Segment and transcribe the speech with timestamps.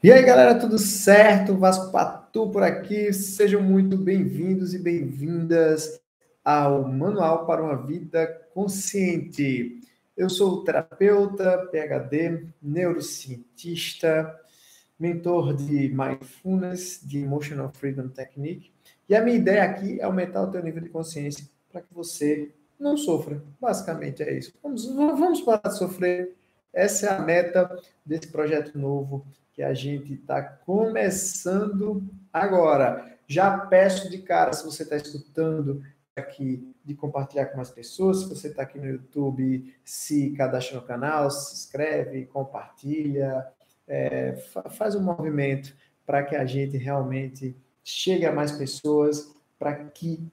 [0.00, 1.56] E aí, galera, tudo certo?
[1.56, 3.12] Vasco Patu por aqui.
[3.12, 6.00] Sejam muito bem-vindos e bem-vindas
[6.44, 8.24] ao Manual para uma Vida
[8.54, 9.80] Consciente.
[10.16, 14.38] Eu sou terapeuta, PhD, neurocientista,
[14.96, 18.70] mentor de Mindfulness, de Emotional Freedom Technique.
[19.08, 22.52] E a minha ideia aqui é aumentar o teu nível de consciência para que você
[22.78, 23.42] não sofra.
[23.60, 24.52] Basicamente é isso.
[24.62, 26.36] Vamos, vamos parar de sofrer.
[26.72, 27.76] Essa é a meta
[28.06, 29.26] desse projeto novo
[29.58, 33.18] que a gente está começando agora.
[33.26, 35.82] Já peço de cara, se você está escutando
[36.14, 38.20] aqui, de compartilhar com mais pessoas.
[38.20, 43.48] Se você está aqui no YouTube, se cadastra no canal, se inscreve, compartilha,
[43.88, 44.36] é,
[44.70, 45.74] faz um movimento
[46.06, 50.24] para que a gente realmente chegue a mais pessoas, para que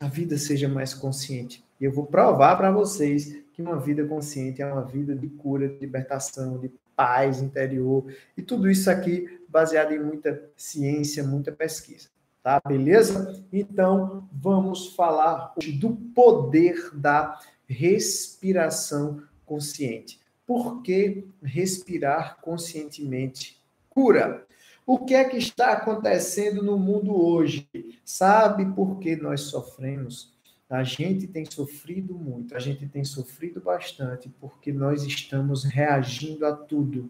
[0.00, 1.62] a vida seja mais consciente.
[1.78, 5.68] E eu vou provar para vocês que uma vida consciente é uma vida de cura,
[5.68, 8.04] de libertação, de paz interior,
[8.36, 12.08] e tudo isso aqui baseado em muita ciência, muita pesquisa.
[12.42, 13.42] Tá, beleza?
[13.52, 20.20] Então, vamos falar hoje do poder da respiração consciente.
[20.46, 24.46] Por que respirar conscientemente cura?
[24.86, 27.66] O que é que está acontecendo no mundo hoje?
[28.04, 30.33] Sabe por que nós sofremos?
[30.74, 36.52] A gente tem sofrido muito, a gente tem sofrido bastante porque nós estamos reagindo a
[36.52, 37.08] tudo.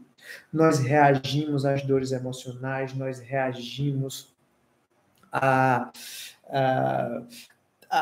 [0.52, 4.34] Nós reagimos às dores emocionais, nós reagimos
[5.32, 5.90] a,
[6.46, 7.22] a,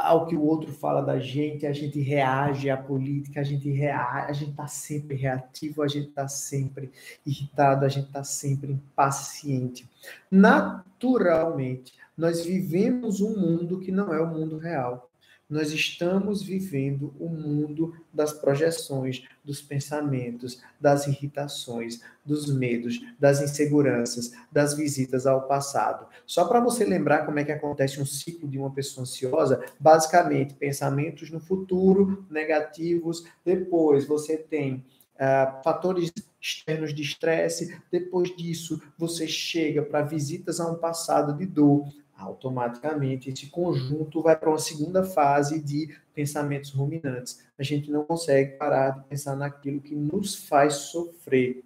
[0.08, 4.32] ao que o outro fala da gente, a gente reage à política, a gente a
[4.32, 6.90] gente está sempre reativo, a gente está sempre
[7.24, 9.88] irritado, a gente está sempre impaciente.
[10.28, 15.08] Naturalmente, nós vivemos um mundo que não é o mundo real
[15.52, 23.42] nós estamos vivendo o um mundo das projeções, dos pensamentos, das irritações, dos medos, das
[23.42, 26.06] inseguranças, das visitas ao passado.
[26.24, 30.54] Só para você lembrar como é que acontece um ciclo de uma pessoa ansiosa, basicamente
[30.54, 34.76] pensamentos no futuro negativos, depois você tem
[35.16, 36.10] uh, fatores
[36.40, 41.84] externos de estresse, depois disso você chega para visitas a um passado de dor,
[42.22, 47.44] automaticamente esse conjunto vai para uma segunda fase de pensamentos ruminantes.
[47.58, 51.64] A gente não consegue parar de pensar naquilo que nos faz sofrer.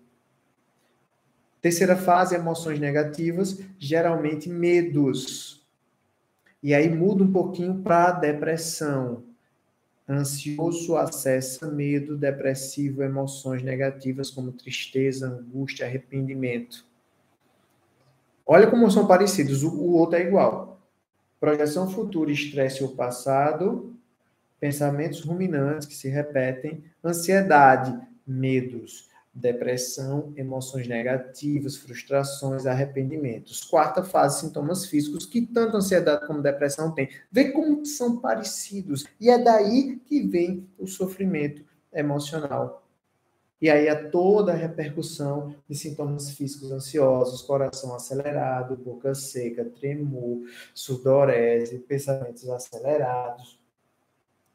[1.61, 5.67] Terceira fase, emoções negativas, geralmente medos.
[6.62, 9.25] E aí muda um pouquinho para depressão.
[10.09, 16.84] Ansioso acessa medo, depressivo, emoções negativas como tristeza, angústia, arrependimento.
[18.46, 20.80] Olha como são parecidos, o, o outro é igual.
[21.40, 23.94] Projeção futura, estresse ou passado,
[24.60, 33.64] pensamentos ruminantes que se repetem, ansiedade, medos, depressão, emoções negativas, frustrações, arrependimentos.
[33.64, 37.10] Quarta fase, sintomas físicos, que tanto ansiedade como depressão tem.
[37.30, 39.04] Vê como são parecidos.
[39.20, 42.85] E é daí que vem o sofrimento emocional
[43.61, 50.43] e aí há toda a repercussão de sintomas físicos ansiosos, coração acelerado, boca seca, tremor,
[50.75, 53.59] sudorese, pensamentos acelerados,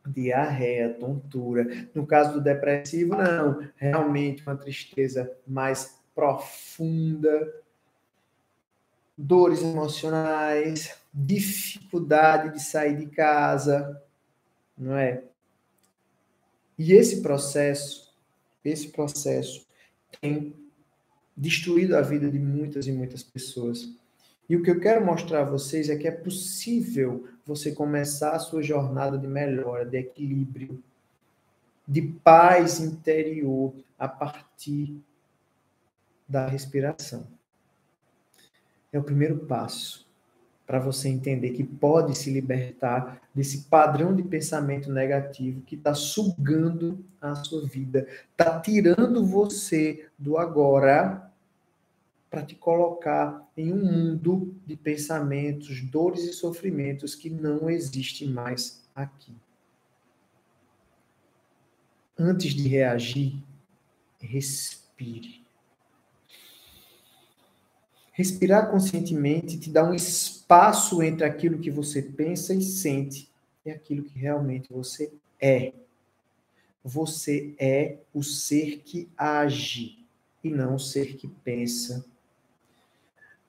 [0.06, 1.88] diarreia, tontura.
[1.96, 7.54] No caso do depressivo, não, realmente uma tristeza mais profunda,
[9.18, 14.00] dores emocionais, dificuldade de sair de casa,
[14.78, 15.24] não é?
[16.78, 18.11] E esse processo
[18.64, 19.66] esse processo
[20.20, 20.54] tem
[21.36, 23.90] destruído a vida de muitas e muitas pessoas.
[24.48, 28.40] E o que eu quero mostrar a vocês é que é possível você começar a
[28.40, 30.84] sua jornada de melhora, de equilíbrio,
[31.88, 35.02] de paz interior a partir
[36.28, 37.28] da respiração.
[38.92, 40.11] É o primeiro passo
[40.72, 47.04] para você entender que pode se libertar desse padrão de pensamento negativo que está sugando
[47.20, 51.30] a sua vida, está tirando você do agora
[52.30, 58.82] para te colocar em um mundo de pensamentos, dores e sofrimentos que não existe mais
[58.96, 59.36] aqui.
[62.18, 63.44] Antes de reagir,
[64.22, 65.41] respire.
[68.12, 73.32] Respirar conscientemente te dá um espaço entre aquilo que você pensa e sente
[73.66, 75.72] e aquilo que realmente você é.
[76.84, 80.00] Você é o ser que age
[80.44, 82.04] e não o ser que pensa.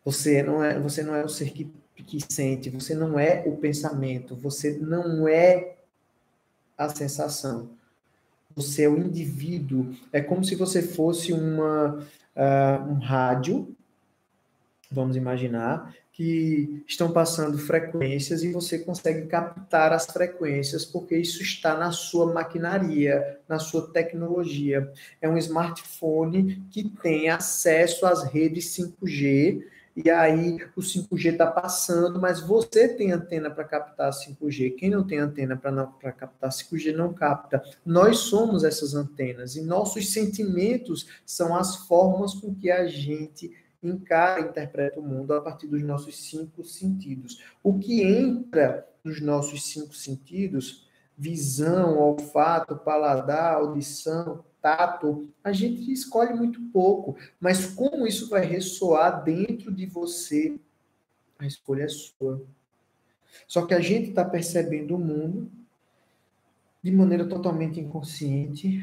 [0.04, 3.56] Você não é, você não é o ser que, que sente, você não é o
[3.56, 5.76] pensamento, você não é
[6.76, 7.70] a sensação.
[8.54, 9.94] Você é o indivíduo.
[10.12, 11.94] É como se você fosse uma,
[12.36, 13.74] uh, um rádio
[14.92, 21.76] vamos imaginar, que estão passando frequências e você consegue captar as frequências porque isso está
[21.76, 24.92] na sua maquinaria, na sua tecnologia.
[25.20, 29.62] É um smartphone que tem acesso às redes 5G
[29.94, 34.74] e aí o 5G está passando, mas você tem antena para captar 5G.
[34.74, 37.62] Quem não tem antena para captar 5G não capta.
[37.84, 43.52] Nós somos essas antenas e nossos sentimentos são as formas com que a gente
[43.82, 47.42] encara e interpreta o mundo a partir dos nossos cinco sentidos.
[47.62, 56.32] O que entra nos nossos cinco sentidos, visão, olfato, paladar, audição, tato, a gente escolhe
[56.32, 60.56] muito pouco, mas como isso vai ressoar dentro de você,
[61.38, 62.40] a escolha é sua.
[63.48, 65.50] Só que a gente está percebendo o mundo
[66.82, 68.80] de maneira totalmente inconsciente,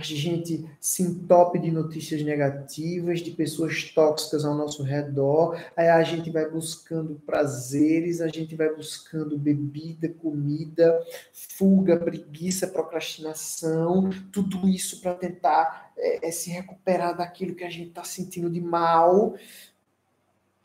[0.00, 6.02] a gente se entope de notícias negativas, de pessoas tóxicas ao nosso redor, aí a
[6.02, 10.98] gente vai buscando prazeres, a gente vai buscando bebida, comida,
[11.32, 17.88] fuga, preguiça, procrastinação, tudo isso para tentar é, é, se recuperar daquilo que a gente
[17.88, 19.34] está sentindo de mal,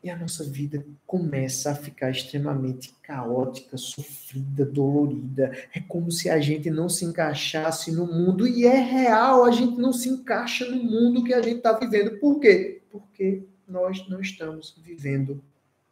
[0.02, 5.50] e a nossa vida começa a ficar extremamente caótica, sofrida, dolorida.
[5.74, 9.76] É como se a gente não se encaixasse no mundo, e é real, a gente
[9.78, 12.18] não se encaixa no mundo que a gente está vivendo.
[12.18, 12.82] Por quê?
[12.90, 15.42] Porque nós não estamos vivendo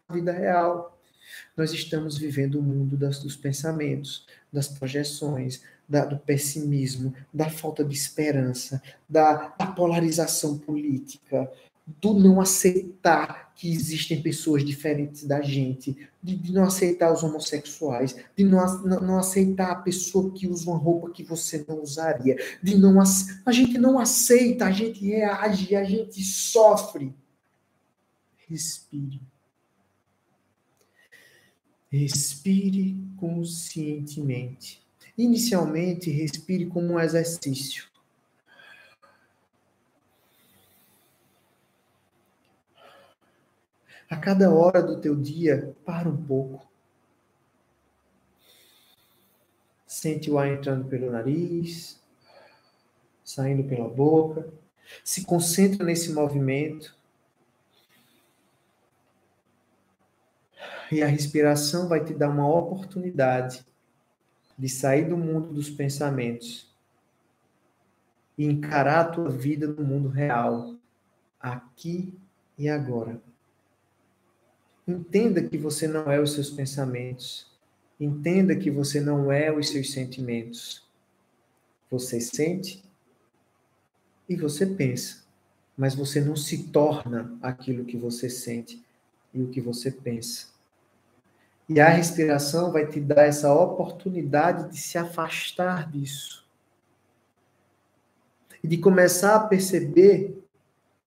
[0.08, 0.96] a vida real.
[1.56, 7.84] Nós estamos vivendo o mundo das, dos pensamentos, das projeções, da, do pessimismo, da falta
[7.84, 11.50] de esperança, da, da polarização política,
[11.86, 18.16] do não aceitar que existem pessoas diferentes da gente, de, de não aceitar os homossexuais,
[18.36, 22.76] de não, não, aceitar a pessoa que usa uma roupa que você não usaria, de
[22.76, 27.14] não a gente não aceita, a gente reage, a gente sofre.
[28.48, 29.20] Respire.
[31.90, 34.82] Respire conscientemente.
[35.16, 37.94] Inicialmente, respire como um exercício.
[44.10, 46.66] A cada hora do teu dia, para um pouco.
[49.86, 52.00] Sente o ar entrando pelo nariz,
[53.24, 54.52] saindo pela boca.
[55.02, 56.96] Se concentra nesse movimento.
[60.92, 63.64] E a respiração vai te dar uma oportunidade
[64.56, 66.72] de sair do mundo dos pensamentos
[68.36, 70.74] e encarar a tua vida no mundo real,
[71.40, 72.16] aqui
[72.58, 73.20] e agora.
[74.86, 77.50] Entenda que você não é os seus pensamentos.
[77.98, 80.86] Entenda que você não é os seus sentimentos.
[81.90, 82.84] Você sente
[84.28, 85.25] e você pensa,
[85.76, 88.84] mas você não se torna aquilo que você sente
[89.32, 90.48] e o que você pensa.
[91.69, 96.46] E a respiração vai te dar essa oportunidade de se afastar disso.
[98.62, 100.42] E de começar a perceber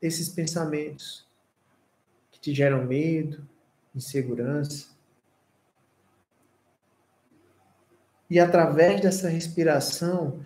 [0.02, 1.28] esses pensamentos
[2.32, 3.48] que te geram medo,
[3.98, 4.88] insegurança.
[8.30, 10.46] E através dessa respiração,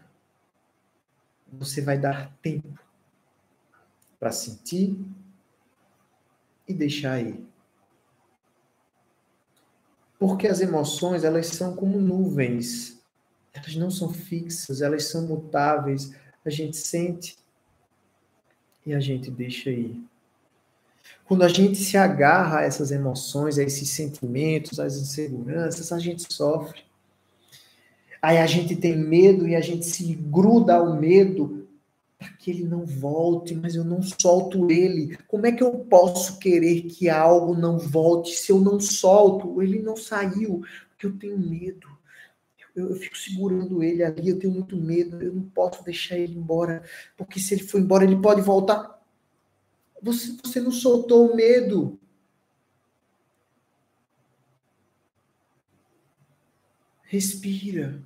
[1.51, 2.79] você vai dar tempo
[4.19, 4.97] para sentir
[6.67, 7.43] e deixar ir.
[10.19, 13.01] Porque as emoções, elas são como nuvens.
[13.51, 16.15] Elas não são fixas, elas são mutáveis.
[16.45, 17.37] A gente sente
[18.85, 19.99] e a gente deixa ir.
[21.25, 26.31] Quando a gente se agarra a essas emoções, a esses sentimentos, às inseguranças, a gente
[26.31, 26.83] sofre.
[28.21, 31.67] Aí a gente tem medo e a gente se gruda ao medo
[32.19, 35.17] para que ele não volte, mas eu não solto ele.
[35.27, 39.59] Como é que eu posso querer que algo não volte se eu não solto?
[39.59, 41.87] Ele não saiu, porque eu tenho medo.
[42.75, 46.37] Eu, eu, fico segurando ele ali, eu tenho muito medo, eu não posso deixar ele
[46.37, 46.83] embora,
[47.17, 49.00] porque se ele for embora, ele pode voltar.
[50.01, 51.99] Você, você não soltou o medo.
[57.03, 58.01] Respira.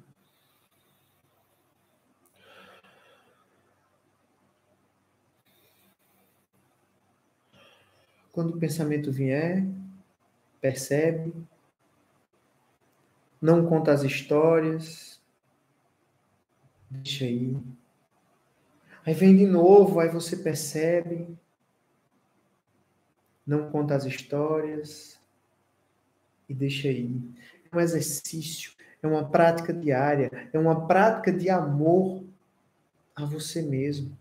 [8.31, 9.65] Quando o pensamento vier,
[10.59, 11.33] percebe,
[13.41, 15.21] não conta as histórias,
[16.89, 17.55] deixa aí.
[19.05, 21.37] Aí vem de novo, aí você percebe,
[23.45, 25.19] não conta as histórias
[26.49, 27.19] e deixa aí.
[27.71, 32.23] É um exercício, é uma prática diária, é uma prática de amor
[33.15, 34.17] a você mesmo.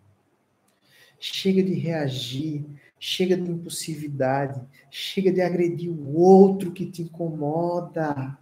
[1.19, 2.66] Chega de reagir,
[3.07, 4.66] Chega de impulsividade.
[4.90, 8.38] Chega de agredir o outro que te incomoda.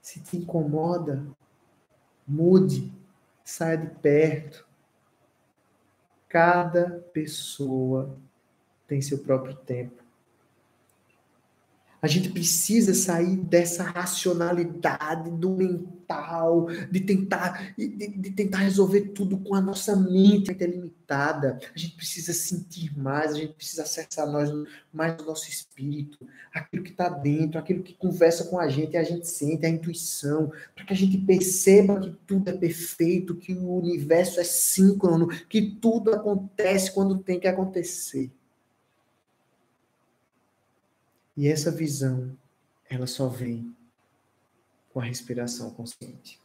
[0.00, 1.26] Se te incomoda,
[2.26, 2.90] mude,
[3.44, 4.66] saia de perto.
[6.30, 8.18] Cada pessoa
[8.86, 10.06] tem seu próprio tempo.
[12.06, 19.38] A gente precisa sair dessa racionalidade do mental, de tentar, de, de, tentar resolver tudo
[19.38, 21.58] com a nossa mente que é limitada.
[21.74, 24.50] A gente precisa sentir mais, a gente precisa acessar nós,
[24.92, 26.18] mais o nosso espírito,
[26.54, 30.52] aquilo que está dentro, aquilo que conversa com a gente, a gente sente, a intuição,
[30.76, 35.62] para que a gente perceba que tudo é perfeito, que o universo é síncrono, que
[35.62, 38.30] tudo acontece quando tem que acontecer.
[41.36, 42.36] E essa visão,
[42.88, 43.76] ela só vem
[44.90, 46.40] com a respiração consciente.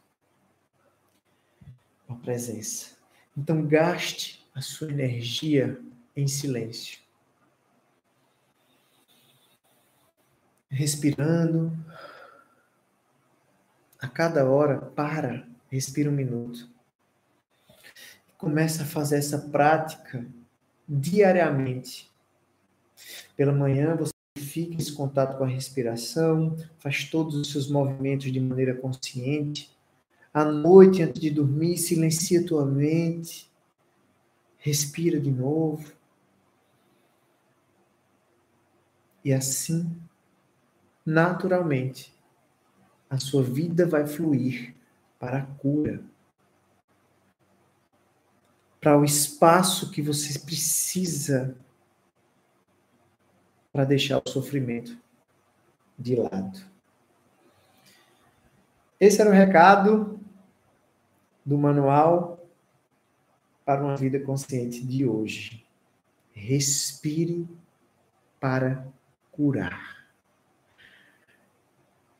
[2.06, 2.96] Com a presença.
[3.34, 5.80] Então, gaste a sua energia
[6.14, 7.00] em silêncio.
[10.68, 11.72] Respirando.
[13.98, 16.68] A cada hora, para, respira um minuto.
[18.36, 20.26] Começa a fazer essa prática
[20.86, 22.12] diariamente.
[23.34, 24.11] Pela manhã, você
[24.52, 29.74] fique esse contato com a respiração, faz todos os seus movimentos de maneira consciente.
[30.32, 33.50] À noite, antes de dormir, silencia tua mente,
[34.58, 35.90] respira de novo.
[39.24, 39.90] E assim,
[41.04, 42.14] naturalmente,
[43.08, 44.74] a sua vida vai fluir
[45.18, 46.02] para a cura,
[48.80, 51.56] para o espaço que você precisa
[53.72, 54.96] para deixar o sofrimento
[55.98, 56.60] de lado.
[59.00, 60.20] Esse era o recado
[61.44, 62.46] do manual
[63.64, 65.64] para uma vida consciente de hoje.
[66.32, 67.48] Respire
[68.38, 68.86] para
[69.30, 70.06] curar.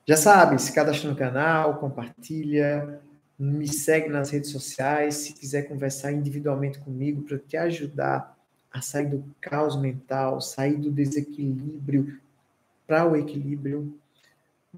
[0.07, 3.01] Já sabe, se cadastra no canal, compartilha,
[3.39, 5.15] me segue nas redes sociais.
[5.17, 8.37] Se quiser conversar individualmente comigo para te ajudar
[8.73, 12.21] a sair do caos mental, sair do desequilíbrio
[12.87, 13.99] para o equilíbrio,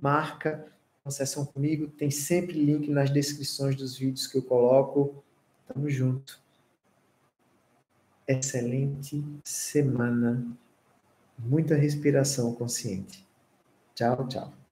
[0.00, 0.66] marca
[1.04, 1.86] uma sessão comigo.
[1.86, 5.22] Tem sempre link nas descrições dos vídeos que eu coloco.
[5.68, 6.40] Tamo junto.
[8.26, 10.44] Excelente semana.
[11.38, 13.26] Muita respiração consciente.
[13.94, 14.63] Tchau, tchau.